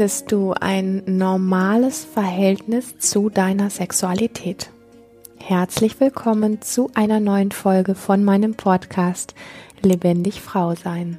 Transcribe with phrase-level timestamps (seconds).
[0.00, 4.70] findest du ein normales Verhältnis zu deiner Sexualität?
[5.36, 9.34] Herzlich willkommen zu einer neuen Folge von meinem Podcast
[9.82, 11.18] Lebendig Frau sein.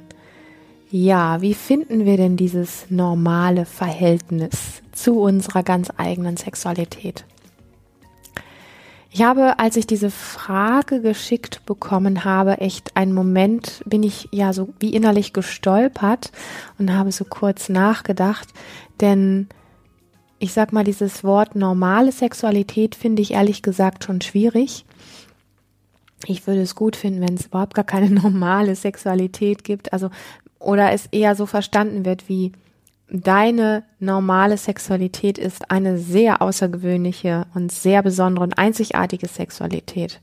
[0.90, 7.24] Ja, wie finden wir denn dieses normale Verhältnis zu unserer ganz eigenen Sexualität?
[9.14, 14.54] Ich habe, als ich diese Frage geschickt bekommen habe, echt einen Moment, bin ich ja
[14.54, 16.32] so wie innerlich gestolpert
[16.78, 18.48] und habe so kurz nachgedacht,
[19.02, 19.48] denn
[20.38, 24.86] ich sag mal, dieses Wort normale Sexualität finde ich ehrlich gesagt schon schwierig.
[26.26, 30.08] Ich würde es gut finden, wenn es überhaupt gar keine normale Sexualität gibt, also
[30.58, 32.52] oder es eher so verstanden wird wie
[33.12, 40.20] deine normale Sexualität ist eine sehr außergewöhnliche und sehr besondere und einzigartige Sexualität.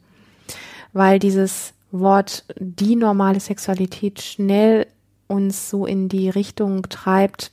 [0.91, 4.87] Weil dieses Wort die normale Sexualität schnell
[5.27, 7.51] uns so in die Richtung treibt,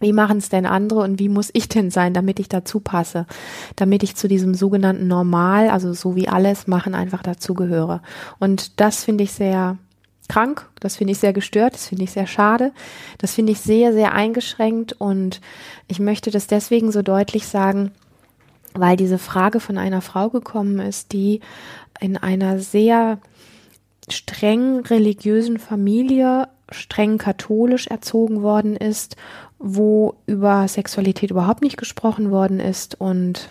[0.00, 3.26] wie machen es denn andere und wie muss ich denn sein, damit ich dazu passe,
[3.76, 8.00] damit ich zu diesem sogenannten Normal, also so wie alles machen, einfach dazugehöre.
[8.40, 9.76] Und das finde ich sehr
[10.32, 10.68] krank.
[10.80, 11.74] Das finde ich sehr gestört.
[11.74, 12.72] Das finde ich sehr schade.
[13.18, 14.94] Das finde ich sehr, sehr eingeschränkt.
[14.94, 15.40] Und
[15.88, 17.92] ich möchte das deswegen so deutlich sagen,
[18.74, 21.40] weil diese Frage von einer Frau gekommen ist, die
[22.00, 23.18] in einer sehr
[24.08, 29.16] streng religiösen Familie, streng katholisch erzogen worden ist,
[29.58, 33.50] wo über Sexualität überhaupt nicht gesprochen worden ist und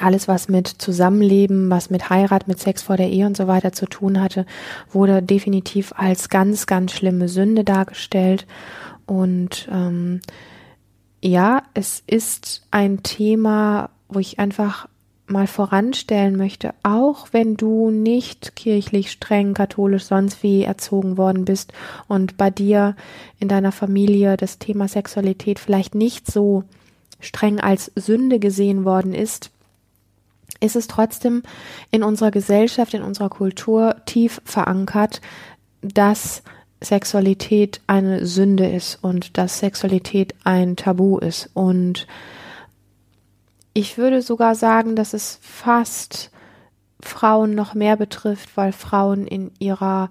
[0.00, 3.72] alles, was mit Zusammenleben, was mit Heirat, mit Sex vor der Ehe und so weiter
[3.72, 4.46] zu tun hatte,
[4.92, 8.46] wurde definitiv als ganz, ganz schlimme Sünde dargestellt.
[9.06, 10.20] Und ähm,
[11.22, 14.88] ja, es ist ein Thema, wo ich einfach
[15.28, 21.72] mal voranstellen möchte, auch wenn du nicht kirchlich streng katholisch sonst wie erzogen worden bist
[22.06, 22.94] und bei dir
[23.40, 26.62] in deiner Familie das Thema Sexualität vielleicht nicht so
[27.18, 29.50] streng als Sünde gesehen worden ist,
[30.60, 31.42] ist es trotzdem
[31.90, 35.20] in unserer Gesellschaft, in unserer Kultur tief verankert,
[35.82, 36.42] dass
[36.80, 41.50] Sexualität eine Sünde ist und dass Sexualität ein Tabu ist.
[41.54, 42.06] Und
[43.72, 46.30] ich würde sogar sagen, dass es fast
[47.00, 50.10] Frauen noch mehr betrifft, weil Frauen in ihrer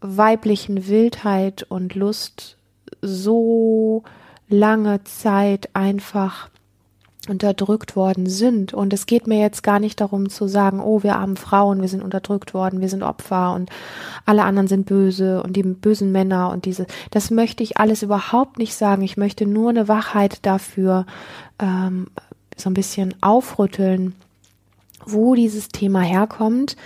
[0.00, 2.56] weiblichen Wildheit und Lust
[3.00, 4.02] so
[4.48, 6.48] lange Zeit einfach
[7.28, 8.74] unterdrückt worden sind.
[8.74, 11.88] Und es geht mir jetzt gar nicht darum zu sagen, oh, wir armen Frauen, wir
[11.88, 13.70] sind unterdrückt worden, wir sind Opfer und
[14.26, 16.86] alle anderen sind böse und die bösen Männer und diese.
[17.10, 19.02] Das möchte ich alles überhaupt nicht sagen.
[19.02, 21.06] Ich möchte nur eine Wachheit dafür
[21.60, 22.08] ähm,
[22.56, 24.14] so ein bisschen aufrütteln,
[25.06, 26.76] wo dieses Thema herkommt.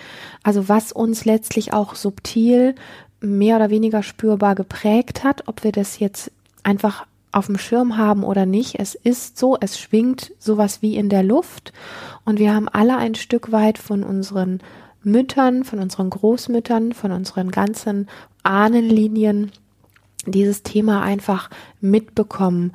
[0.42, 2.75] Also was uns letztlich auch subtil
[3.20, 6.30] mehr oder weniger spürbar geprägt hat, ob wir das jetzt
[6.62, 8.78] einfach auf dem Schirm haben oder nicht.
[8.78, 11.74] Es ist so, es schwingt sowas wie in der Luft
[12.24, 14.60] und wir haben alle ein Stück weit von unseren
[15.02, 18.08] Müttern, von unseren Großmüttern, von unseren ganzen
[18.42, 19.52] Ahnenlinien
[20.25, 22.72] dieses Thema einfach mitbekommen,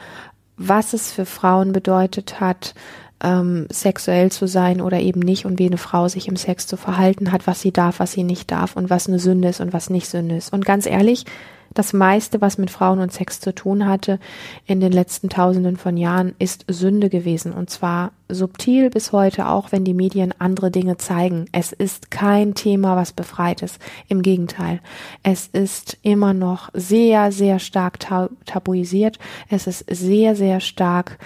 [0.57, 2.75] was es für Frauen bedeutet hat,
[3.23, 6.77] ähm, sexuell zu sein oder eben nicht und wie eine Frau sich im Sex zu
[6.77, 9.73] verhalten hat, was sie darf, was sie nicht darf und was eine Sünde ist und
[9.73, 10.53] was nicht Sünde ist.
[10.53, 11.25] Und ganz ehrlich,
[11.73, 14.19] das meiste, was mit Frauen und Sex zu tun hatte
[14.65, 17.53] in den letzten Tausenden von Jahren, ist Sünde gewesen.
[17.53, 21.45] Und zwar subtil bis heute, auch wenn die Medien andere Dinge zeigen.
[21.51, 23.79] Es ist kein Thema, was befreit ist.
[24.07, 24.81] Im Gegenteil.
[25.23, 27.99] Es ist immer noch sehr, sehr stark
[28.45, 29.17] tabuisiert.
[29.49, 31.19] Es ist sehr, sehr stark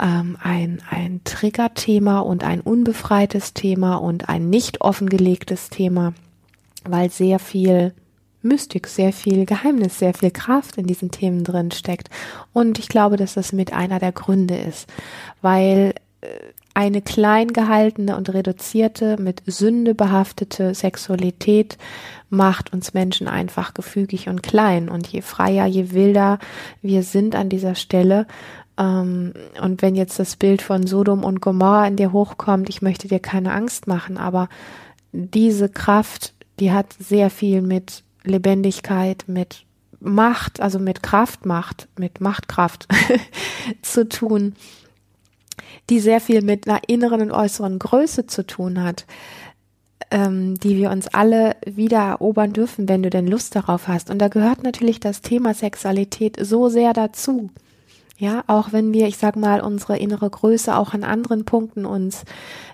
[0.00, 6.12] ähm, ein, ein Triggerthema und ein unbefreites Thema und ein nicht offengelegtes Thema,
[6.84, 7.94] weil sehr viel
[8.46, 12.08] Mystik, sehr viel Geheimnis, sehr viel Kraft in diesen Themen drin steckt.
[12.52, 14.88] Und ich glaube, dass das mit einer der Gründe ist,
[15.42, 16.26] weil äh,
[16.74, 21.78] eine klein gehaltene und reduzierte, mit Sünde behaftete Sexualität
[22.28, 24.90] macht uns Menschen einfach gefügig und klein.
[24.90, 26.38] Und je freier, je wilder
[26.82, 28.26] wir sind an dieser Stelle,
[28.78, 29.32] ähm,
[29.62, 33.20] und wenn jetzt das Bild von Sodom und Gomorra in dir hochkommt, ich möchte dir
[33.20, 34.48] keine Angst machen, aber
[35.12, 39.64] diese Kraft, die hat sehr viel mit Lebendigkeit, mit
[40.00, 42.86] Macht, also mit Kraftmacht, mit Machtkraft
[43.82, 44.54] zu tun,
[45.88, 49.06] die sehr viel mit einer inneren und äußeren Größe zu tun hat,
[50.10, 54.10] ähm, die wir uns alle wieder erobern dürfen, wenn du denn Lust darauf hast.
[54.10, 57.50] Und da gehört natürlich das Thema Sexualität so sehr dazu.
[58.18, 62.24] Ja, auch wenn wir, ich sag mal, unsere innere Größe auch an anderen Punkten uns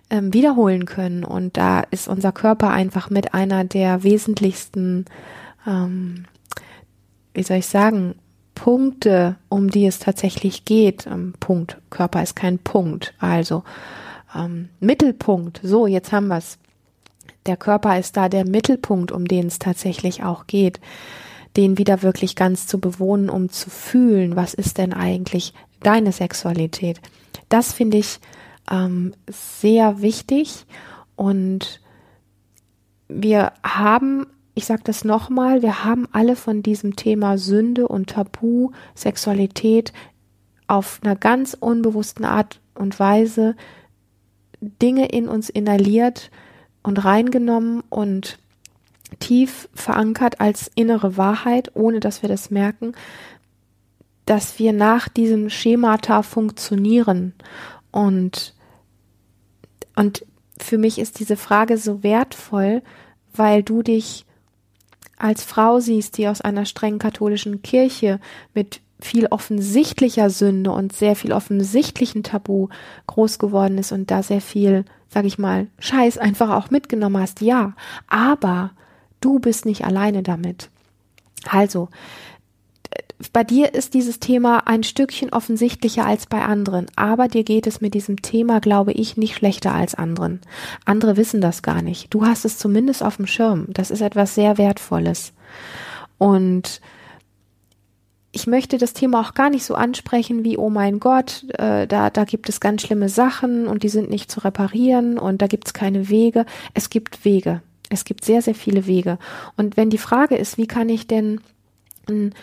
[0.09, 1.25] ähm, wiederholen können.
[1.25, 5.07] Und da ist unser Körper einfach mit einer der wesentlichsten
[5.67, 6.25] ähm,
[7.35, 8.15] wie soll ich sagen,
[8.55, 13.65] Punkte, um die es tatsächlich geht, ähm, Punkt, Körper ist kein Punkt, also
[14.35, 16.59] ähm, Mittelpunkt, so, jetzt haben wir es.
[17.47, 20.81] Der Körper ist da der Mittelpunkt, um den es tatsächlich auch geht,
[21.57, 27.01] den wieder wirklich ganz zu bewohnen, um zu fühlen, was ist denn eigentlich deine Sexualität.
[27.49, 28.21] Das finde ich
[28.71, 30.67] ähm, sehr wichtig.
[31.17, 31.81] Und
[33.09, 38.71] wir haben, ich sage das nochmal, wir haben alle von diesem Thema Sünde und Tabu,
[38.95, 39.93] Sexualität
[40.67, 43.57] auf einer ganz unbewussten Art und Weise
[44.61, 46.31] Dinge in uns inhaliert
[46.83, 48.39] und reingenommen und
[49.19, 52.93] tief verankert als innere Wahrheit, ohne dass wir das merken,
[54.25, 57.35] dass wir nach diesem Schemata funktionieren.
[57.91, 58.55] Und,
[59.97, 60.25] und
[60.59, 62.83] für mich ist diese Frage so wertvoll,
[63.35, 64.27] weil du dich
[65.23, 68.19] als Frau siehst, die aus einer strengen katholischen Kirche
[68.55, 72.69] mit viel offensichtlicher Sünde und sehr viel offensichtlichen Tabu
[73.07, 77.41] groß geworden ist und da sehr viel, sag ich mal, Scheiß einfach auch mitgenommen hast.
[77.41, 77.75] Ja,
[78.09, 78.73] aber
[79.21, 80.71] du bist nicht alleine damit.
[81.49, 81.89] Also,
[83.31, 87.81] bei dir ist dieses Thema ein Stückchen offensichtlicher als bei anderen, aber dir geht es
[87.81, 90.41] mit diesem Thema, glaube ich, nicht schlechter als anderen.
[90.85, 92.13] Andere wissen das gar nicht.
[92.13, 93.67] Du hast es zumindest auf dem Schirm.
[93.69, 95.33] Das ist etwas sehr Wertvolles.
[96.19, 96.81] Und
[98.33, 102.09] ich möchte das Thema auch gar nicht so ansprechen wie, oh mein Gott, äh, da,
[102.09, 105.67] da gibt es ganz schlimme Sachen und die sind nicht zu reparieren und da gibt
[105.67, 106.47] es keine Wege.
[106.73, 107.63] Es gibt Wege.
[107.91, 109.19] Es gibt sehr, sehr viele Wege.
[109.59, 111.43] Und wenn die Frage ist, wie kann ich denn
[112.09, 112.35] ein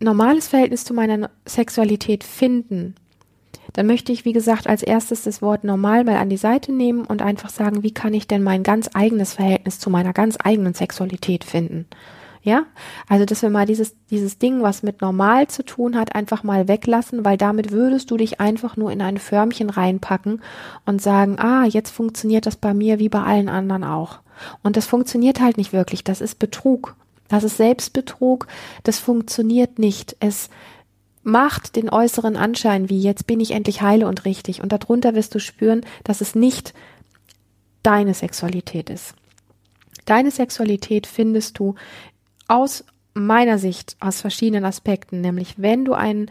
[0.00, 2.94] normales Verhältnis zu meiner Sexualität finden,
[3.72, 7.04] dann möchte ich, wie gesagt, als erstes das Wort normal mal an die Seite nehmen
[7.04, 10.74] und einfach sagen, wie kann ich denn mein ganz eigenes Verhältnis zu meiner ganz eigenen
[10.74, 11.86] Sexualität finden?
[12.42, 12.64] Ja,
[13.06, 16.68] also dass wir mal dieses, dieses Ding, was mit normal zu tun hat, einfach mal
[16.68, 20.40] weglassen, weil damit würdest du dich einfach nur in ein Förmchen reinpacken
[20.86, 24.20] und sagen, ah, jetzt funktioniert das bei mir wie bei allen anderen auch.
[24.62, 26.02] Und das funktioniert halt nicht wirklich.
[26.02, 26.96] Das ist Betrug.
[27.30, 28.48] Das ist Selbstbetrug,
[28.82, 30.16] das funktioniert nicht.
[30.18, 30.50] Es
[31.22, 34.60] macht den äußeren Anschein, wie jetzt bin ich endlich heile und richtig.
[34.60, 36.74] Und darunter wirst du spüren, dass es nicht
[37.84, 39.14] deine Sexualität ist.
[40.06, 41.76] Deine Sexualität findest du
[42.48, 42.84] aus
[43.14, 46.30] meiner Sicht aus verschiedenen Aspekten, nämlich wenn du einen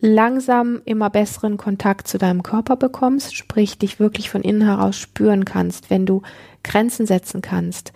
[0.00, 5.44] langsam immer besseren Kontakt zu deinem Körper bekommst, sprich dich wirklich von innen heraus spüren
[5.44, 6.22] kannst, wenn du
[6.64, 7.92] Grenzen setzen kannst,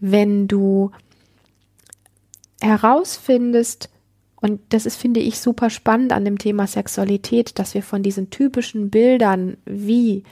[0.00, 0.90] wenn du
[2.62, 3.90] herausfindest,
[4.36, 8.30] und das ist, finde ich, super spannend an dem Thema Sexualität, dass wir von diesen
[8.30, 10.24] typischen Bildern, wie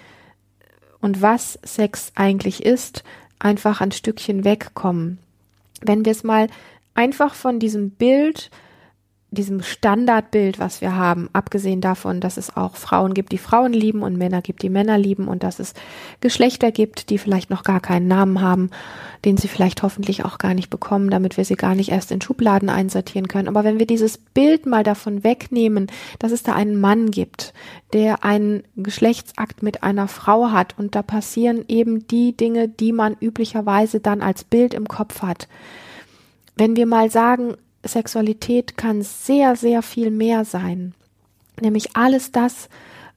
[1.01, 3.05] und was Sex eigentlich ist,
[3.39, 5.19] einfach ein Stückchen wegkommen.
[5.81, 6.49] Wenn wir es mal
[6.95, 8.51] einfach von diesem Bild
[9.31, 14.03] diesem Standardbild, was wir haben, abgesehen davon, dass es auch Frauen gibt, die Frauen lieben
[14.03, 15.75] und Männer gibt, die Männer lieben und dass es
[16.21, 18.71] Geschlechter gibt, die vielleicht noch gar keinen Namen haben,
[19.25, 22.21] den sie vielleicht hoffentlich auch gar nicht bekommen, damit wir sie gar nicht erst in
[22.21, 23.47] Schubladen einsortieren können.
[23.47, 25.87] Aber wenn wir dieses Bild mal davon wegnehmen,
[26.19, 27.55] dass es da einen Mann gibt,
[27.93, 33.17] der einen Geschlechtsakt mit einer Frau hat und da passieren eben die Dinge, die man
[33.21, 35.47] üblicherweise dann als Bild im Kopf hat.
[36.57, 40.95] Wenn wir mal sagen, Sexualität kann sehr, sehr viel mehr sein.
[41.61, 42.69] Nämlich alles das,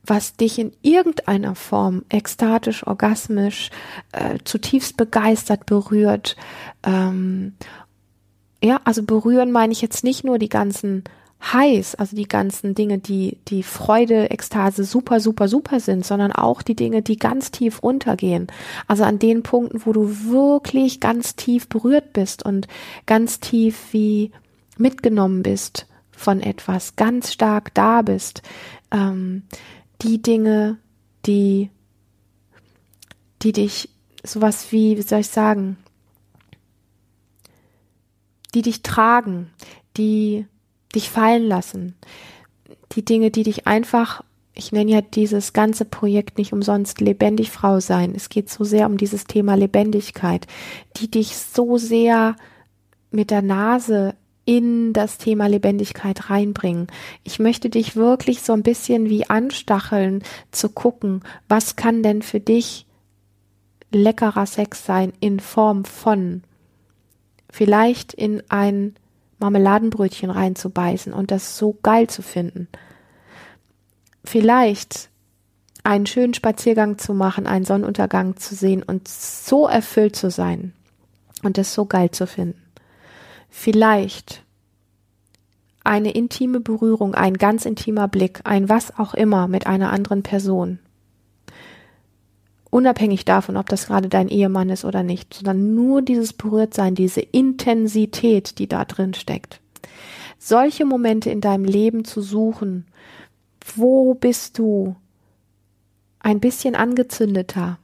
[0.05, 3.69] was dich in irgendeiner Form ekstatisch, orgasmisch,
[4.11, 6.35] äh, zutiefst begeistert berührt.
[6.83, 7.53] Ähm,
[8.61, 11.03] ja, also berühren meine ich jetzt nicht nur die ganzen
[11.51, 16.61] heiß, also die ganzen Dinge, die die Freude, Ekstase super, super, super sind, sondern auch
[16.61, 18.47] die Dinge, die ganz tief runtergehen.
[18.87, 22.67] Also an den Punkten, wo du wirklich ganz tief berührt bist und
[23.05, 24.31] ganz tief wie
[24.77, 28.41] mitgenommen bist von etwas, ganz stark da bist,
[28.91, 29.43] ähm,
[30.01, 30.77] die Dinge,
[31.25, 31.69] die,
[33.41, 33.89] die dich
[34.23, 35.77] sowas wie, wie soll ich sagen,
[38.53, 39.51] die dich tragen,
[39.97, 40.45] die
[40.95, 41.95] dich fallen lassen,
[42.93, 47.79] die Dinge, die dich einfach, ich nenne ja dieses ganze Projekt nicht umsonst lebendig Frau
[47.79, 48.13] sein.
[48.15, 50.45] Es geht so sehr um dieses Thema Lebendigkeit,
[50.97, 52.35] die dich so sehr
[53.09, 54.15] mit der Nase
[54.45, 56.87] in das Thema Lebendigkeit reinbringen.
[57.23, 62.39] Ich möchte dich wirklich so ein bisschen wie anstacheln zu gucken, was kann denn für
[62.39, 62.85] dich
[63.91, 66.43] leckerer Sex sein in Form von
[67.49, 68.95] vielleicht in ein
[69.39, 72.67] Marmeladenbrötchen reinzubeißen und das so geil zu finden.
[74.25, 75.09] Vielleicht
[75.83, 80.73] einen schönen Spaziergang zu machen, einen Sonnenuntergang zu sehen und so erfüllt zu sein
[81.43, 82.62] und das so geil zu finden
[83.53, 84.43] vielleicht
[85.83, 90.79] eine intime Berührung, ein ganz intimer Blick, ein was auch immer mit einer anderen Person.
[92.71, 97.21] Unabhängig davon, ob das gerade dein Ehemann ist oder nicht, sondern nur dieses Berührtsein, diese
[97.21, 99.61] Intensität, die da drin steckt.
[100.39, 102.87] Solche Momente in deinem Leben zu suchen,
[103.75, 104.95] wo bist du
[106.19, 107.77] ein bisschen angezündeter?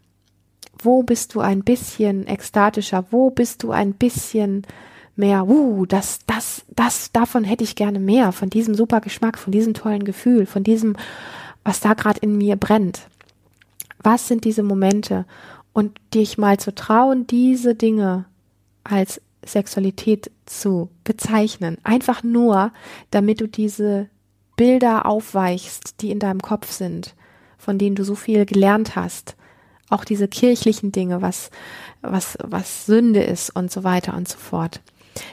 [0.81, 3.05] Wo bist du ein bisschen ekstatischer?
[3.11, 4.65] Wo bist du ein bisschen
[5.19, 9.51] mehr, uh, das, das, das, davon hätte ich gerne mehr, von diesem super Geschmack, von
[9.51, 10.95] diesem tollen Gefühl, von diesem,
[11.63, 13.01] was da gerade in mir brennt.
[14.01, 15.25] Was sind diese Momente?
[15.73, 18.25] Und dich mal zu trauen, diese Dinge
[18.83, 21.77] als Sexualität zu bezeichnen.
[21.83, 22.71] Einfach nur,
[23.11, 24.09] damit du diese
[24.55, 27.13] Bilder aufweichst, die in deinem Kopf sind,
[27.57, 29.35] von denen du so viel gelernt hast.
[29.89, 31.51] Auch diese kirchlichen Dinge, was,
[32.01, 34.81] was, was Sünde ist und so weiter und so fort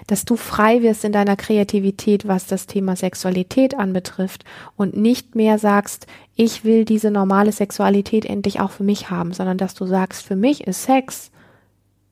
[0.07, 4.45] dass du frei wirst in deiner Kreativität, was das Thema Sexualität anbetrifft
[4.77, 9.59] und nicht mehr sagst, ich will diese normale Sexualität endlich auch für mich haben, sondern
[9.59, 11.31] dass du sagst, für mich ist Sex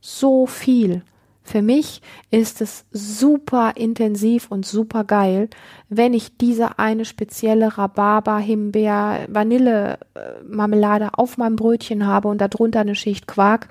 [0.01, 1.03] so viel.
[1.47, 2.01] Für mich
[2.31, 5.51] ist es super intensiv und super geil,
[5.91, 12.41] wenn ich diese eine spezielle Rhabarber, Himbeer, Vanille äh, Marmelade auf meinem Brötchen habe und
[12.41, 13.69] darunter eine Schicht Quark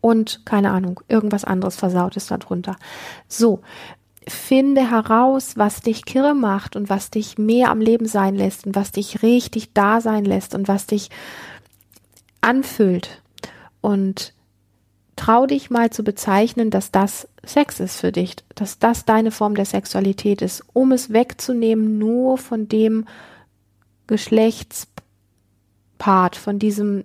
[0.00, 2.76] und keine Ahnung, irgendwas anderes Versautes darunter.
[3.28, 3.60] So,
[4.26, 8.74] finde heraus, was dich kirre macht und was dich mehr am Leben sein lässt und
[8.74, 11.10] was dich richtig da sein lässt und was dich
[12.40, 13.22] anfüllt
[13.80, 14.34] und
[15.16, 19.54] trau dich mal zu bezeichnen, dass das Sex ist für dich, dass das deine Form
[19.54, 23.06] der Sexualität ist, um es wegzunehmen nur von dem
[24.06, 27.04] Geschlechtspart, von diesem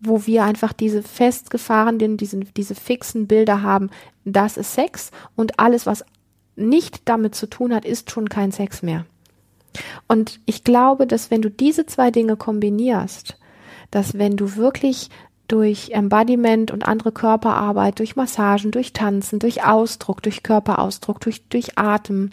[0.00, 3.90] wo wir einfach diese festgefahrenen, diese, diese fixen Bilder haben,
[4.24, 6.04] das ist Sex und alles, was
[6.56, 9.06] nicht damit zu tun hat, ist schon kein Sex mehr.
[10.08, 13.38] Und ich glaube, dass wenn du diese zwei Dinge kombinierst,
[13.90, 15.10] dass wenn du wirklich
[15.48, 21.76] durch Embodiment und andere Körperarbeit, durch Massagen, durch Tanzen, durch Ausdruck, durch Körperausdruck, durch, durch
[21.76, 22.30] Atem,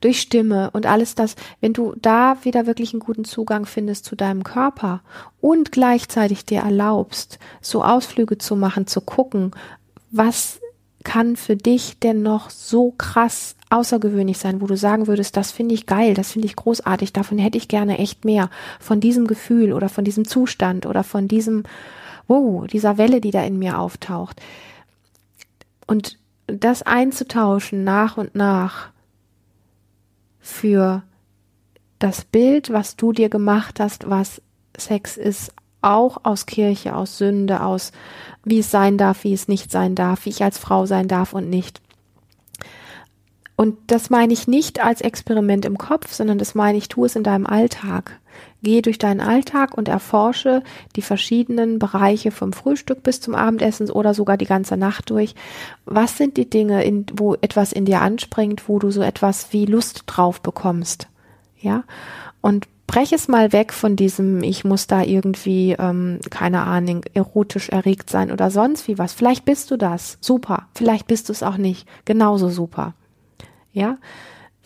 [0.00, 4.16] durch Stimme und alles das, wenn du da wieder wirklich einen guten Zugang findest zu
[4.16, 5.02] deinem Körper
[5.40, 9.52] und gleichzeitig dir erlaubst, so Ausflüge zu machen, zu gucken,
[10.10, 10.60] was
[11.04, 15.74] kann für dich denn noch so krass außergewöhnlich sein, wo du sagen würdest, das finde
[15.74, 18.50] ich geil, das finde ich großartig, davon hätte ich gerne echt mehr,
[18.80, 21.64] von diesem Gefühl oder von diesem Zustand oder von diesem,
[22.26, 24.40] wow, dieser Welle, die da in mir auftaucht.
[25.86, 28.90] Und das einzutauschen nach und nach
[30.48, 31.02] für
[31.98, 34.40] das Bild, was du dir gemacht hast, was
[34.76, 37.92] Sex ist, auch aus Kirche, aus Sünde, aus
[38.44, 41.32] wie es sein darf, wie es nicht sein darf, wie ich als Frau sein darf
[41.32, 41.80] und nicht.
[43.56, 47.16] Und das meine ich nicht als Experiment im Kopf, sondern das meine ich, tu es
[47.16, 48.20] in deinem Alltag.
[48.62, 50.62] Gehe durch deinen Alltag und erforsche
[50.96, 55.34] die verschiedenen Bereiche vom Frühstück bis zum Abendessen oder sogar die ganze Nacht durch.
[55.84, 59.64] Was sind die Dinge, in, wo etwas in dir anspringt, wo du so etwas wie
[59.64, 61.06] Lust drauf bekommst?
[61.60, 61.84] Ja.
[62.40, 67.68] Und brech es mal weg von diesem, ich muss da irgendwie, ähm, keine Ahnung, erotisch
[67.68, 69.12] erregt sein oder sonst wie was.
[69.12, 70.18] Vielleicht bist du das.
[70.20, 70.66] Super.
[70.74, 71.86] Vielleicht bist du es auch nicht.
[72.04, 72.94] Genauso super.
[73.72, 73.98] Ja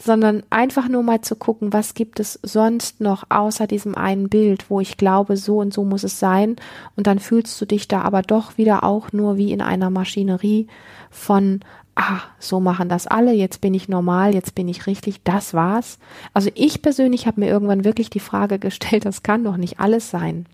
[0.05, 4.69] sondern einfach nur mal zu gucken, was gibt es sonst noch außer diesem einen Bild,
[4.69, 6.57] wo ich glaube, so und so muss es sein.
[6.97, 10.67] Und dann fühlst du dich da aber doch wieder auch nur wie in einer Maschinerie
[11.11, 11.61] von,
[11.95, 15.99] ah, so machen das alle, jetzt bin ich normal, jetzt bin ich richtig, das war's.
[16.35, 20.11] Also ich persönlich habe mir irgendwann wirklich die Frage gestellt, das kann doch nicht alles
[20.11, 20.47] sein.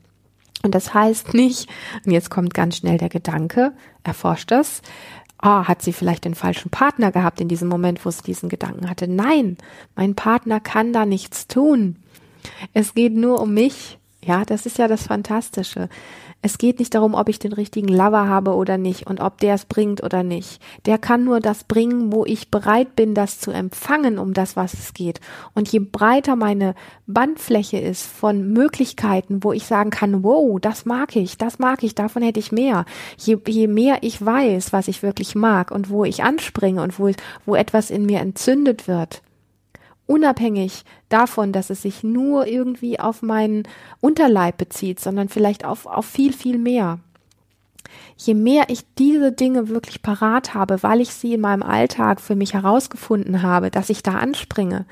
[0.63, 1.71] Und das heißt nicht,
[2.05, 4.83] und jetzt kommt ganz schnell der Gedanke, erforscht das,
[5.39, 8.89] ah, hat sie vielleicht den falschen Partner gehabt in diesem Moment, wo sie diesen Gedanken
[8.91, 9.09] hatte.
[9.09, 9.57] Nein,
[9.97, 11.97] mein Partner kann da nichts tun.
[12.75, 13.99] Es geht nur um mich.
[14.25, 15.89] Ja, das ist ja das Fantastische.
[16.43, 19.55] Es geht nicht darum, ob ich den richtigen Lover habe oder nicht und ob der
[19.55, 20.61] es bringt oder nicht.
[20.87, 24.73] Der kann nur das bringen, wo ich bereit bin, das zu empfangen, um das, was
[24.75, 25.21] es geht.
[25.55, 26.75] Und je breiter meine
[27.07, 31.95] Bandfläche ist von Möglichkeiten, wo ich sagen kann, wow, das mag ich, das mag ich,
[31.95, 32.85] davon hätte ich mehr.
[33.17, 37.11] Je, je mehr ich weiß, was ich wirklich mag und wo ich anspringe und wo,
[37.47, 39.23] wo etwas in mir entzündet wird,
[40.09, 43.63] unabhängig davon, dass es sich nur irgendwie auf meinen
[44.01, 46.99] Unterleib bezieht, sondern vielleicht auf, auf viel, viel mehr.
[48.17, 52.35] Je mehr ich diese Dinge wirklich parat habe, weil ich sie in meinem Alltag für
[52.35, 54.87] mich herausgefunden habe, dass ich da anspringe,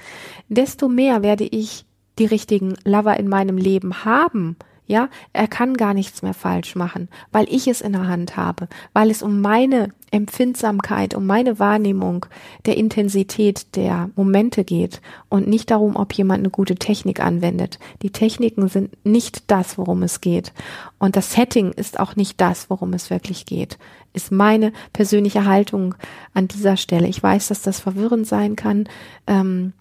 [0.49, 1.85] desto mehr werde ich
[2.19, 4.57] die richtigen Lover in meinem Leben haben.
[4.89, 8.69] Ja, er kann gar nichts mehr falsch machen, weil ich es in der Hand habe,
[8.93, 12.27] weil es um meine Empfindsamkeit, um meine Wahrnehmung
[12.67, 17.81] der Intensität der Momente geht und nicht darum, ob jemand eine gute Technik anwendet.
[18.03, 20.53] Die Techniken sind nicht das, worum es geht.
[20.99, 23.79] Und das Setting ist auch nicht das, worum es wirklich geht.
[24.13, 25.97] Ist meine persönliche Haltung
[26.33, 27.09] an dieser Stelle.
[27.09, 28.89] Ich weiß, dass das verwirrend sein kann.
[29.27, 29.73] Ähm,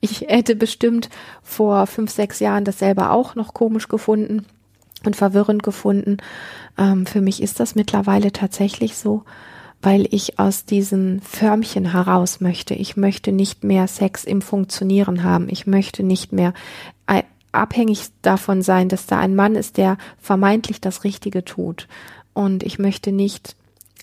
[0.00, 1.10] ich hätte bestimmt
[1.42, 4.46] vor fünf, sechs Jahren das selber auch noch komisch gefunden
[5.04, 6.18] und verwirrend gefunden.
[6.78, 9.24] Ähm, für mich ist das mittlerweile tatsächlich so,
[9.82, 12.74] weil ich aus diesen Förmchen heraus möchte.
[12.74, 15.48] Ich möchte nicht mehr Sex im Funktionieren haben.
[15.48, 16.54] Ich möchte nicht mehr
[17.52, 21.88] abhängig davon sein, dass da ein Mann ist, der vermeintlich das Richtige tut.
[22.32, 23.56] Und ich möchte nicht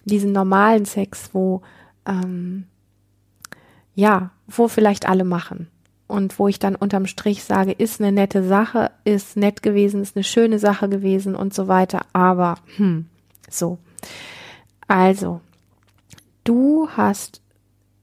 [0.03, 1.61] diesen normalen Sex, wo
[2.05, 2.65] ähm,
[3.95, 5.67] ja, wo vielleicht alle machen
[6.07, 10.15] und wo ich dann unterm Strich sage, ist eine nette Sache, ist nett gewesen, ist
[10.15, 13.05] eine schöne Sache gewesen und so weiter, aber hm,
[13.49, 13.77] so.
[14.87, 15.41] Also,
[16.43, 17.41] du hast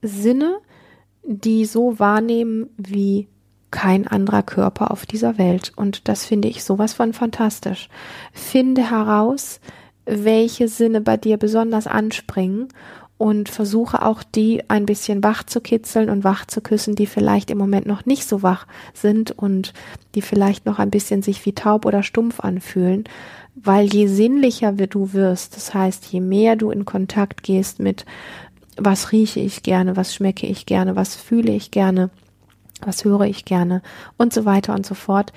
[0.01, 0.59] Sinne,
[1.23, 3.27] die so wahrnehmen wie
[3.71, 7.89] kein anderer Körper auf dieser Welt und das finde ich sowas von fantastisch.
[8.31, 9.59] Finde heraus,
[10.05, 12.69] welche Sinne bei dir besonders anspringen
[13.17, 17.49] und versuche auch die ein bisschen wach zu kitzeln und wach zu küssen, die vielleicht
[17.49, 19.73] im Moment noch nicht so wach sind und
[20.15, 23.05] die vielleicht noch ein bisschen sich wie taub oder stumpf anfühlen,
[23.55, 28.05] weil je sinnlicher du wirst, das heißt, je mehr du in Kontakt gehst mit
[28.77, 32.09] was rieche ich gerne, was schmecke ich gerne, was fühle ich gerne,
[32.81, 33.81] was höre ich gerne
[34.17, 35.31] und so weiter und so fort,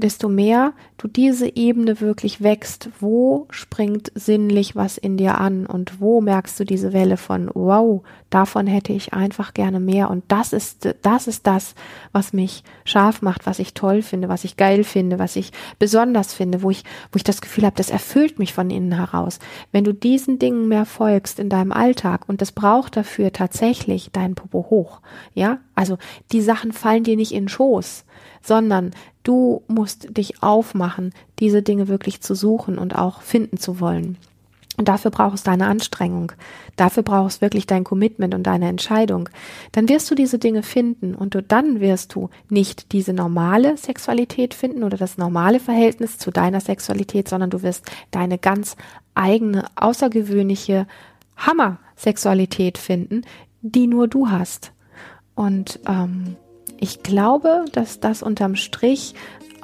[0.00, 6.00] desto mehr du diese Ebene wirklich wächst, wo springt sinnlich was in dir an und
[6.00, 10.52] wo merkst du diese Welle von, wow, davon hätte ich einfach gerne mehr und das
[10.52, 11.74] ist, das ist das,
[12.12, 16.34] was mich scharf macht, was ich toll finde, was ich geil finde, was ich besonders
[16.34, 19.38] finde, wo ich, wo ich das Gefühl habe, das erfüllt mich von innen heraus.
[19.72, 24.34] Wenn du diesen Dingen mehr folgst in deinem Alltag und das braucht dafür tatsächlich dein
[24.34, 25.00] Popo hoch,
[25.34, 25.96] ja, also
[26.30, 28.04] die Sachen fallen dir nicht in den Schoß,
[28.42, 28.90] sondern
[29.22, 34.18] du musst dich aufmachen, diese Dinge wirklich zu suchen und auch finden zu wollen.
[34.76, 36.32] Und dafür brauchst du deine Anstrengung.
[36.76, 39.30] Dafür brauchst du wirklich dein Commitment und deine Entscheidung.
[39.72, 44.52] Dann wirst du diese Dinge finden und du, dann wirst du nicht diese normale Sexualität
[44.52, 48.76] finden oder das normale Verhältnis zu deiner Sexualität, sondern du wirst deine ganz
[49.14, 50.86] eigene, außergewöhnliche
[51.38, 53.22] Hammer-Sexualität finden,
[53.62, 54.72] die nur du hast.
[55.34, 56.36] Und ähm,
[56.78, 59.14] ich glaube, dass das unterm Strich,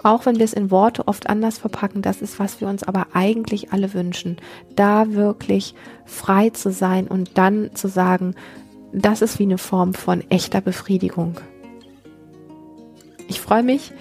[0.02, 3.08] auch wenn wir es in Worte oft anders verpacken, das ist, was wir uns aber
[3.14, 4.36] eigentlich alle wünschen,
[4.74, 5.74] da wirklich
[6.04, 8.34] frei zu sein und dann zu sagen,
[8.92, 11.40] das ist wie eine Form von echter Befriedigung.
[13.28, 13.92] Ich freue mich,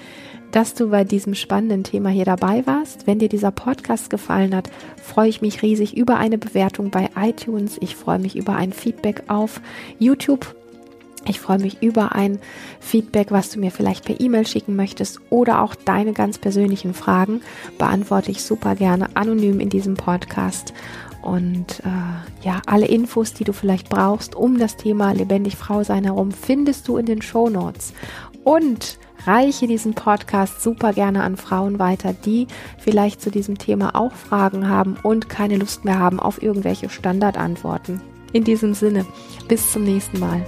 [0.51, 3.07] dass du bei diesem spannenden Thema hier dabei warst.
[3.07, 4.69] Wenn dir dieser Podcast gefallen hat,
[5.01, 7.77] freue ich mich riesig über eine Bewertung bei iTunes.
[7.81, 9.59] Ich freue mich über ein Feedback auf
[9.99, 10.55] YouTube
[11.27, 12.39] ich freue mich über ein
[12.79, 17.41] Feedback, was du mir vielleicht per E-Mail schicken möchtest oder auch deine ganz persönlichen Fragen
[17.77, 20.73] beantworte ich super gerne anonym in diesem Podcast.
[21.21, 26.03] Und äh, ja, alle Infos, die du vielleicht brauchst, um das Thema lebendig Frau sein
[26.03, 27.93] herum, findest du in den Show Notes.
[28.43, 32.45] Und reiche diesen Podcast super gerne an Frauen weiter, die
[32.77, 38.01] vielleicht zu diesem Thema auch Fragen haben und keine Lust mehr haben auf irgendwelche Standardantworten.
[38.33, 39.05] In diesem Sinne,
[39.47, 40.45] bis zum nächsten Mal.